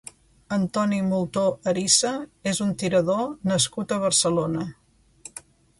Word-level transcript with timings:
Antoni 0.55 1.01
Moltó 1.09 1.43
Arissa 1.73 2.15
és 2.53 2.63
un 2.67 2.73
tirador 2.85 3.23
nascut 3.53 3.95
a 3.99 4.03
Barcelona. 4.07 4.71